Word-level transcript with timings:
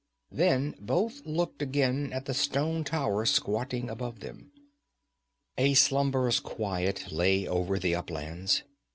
Then 0.31 0.73
both 0.79 1.23
looked 1.27 1.61
again 1.61 2.11
at 2.11 2.25
the 2.25 2.33
stone 2.33 2.83
tower 2.83 3.23
squatting 3.23 3.87
above 3.87 4.19
them. 4.21 4.51
A 5.59 5.75
slumberous 5.75 6.39
quiet 6.39 7.11
lay 7.11 7.47
over 7.47 7.77
the 7.77 7.93
uplands. 7.93 8.63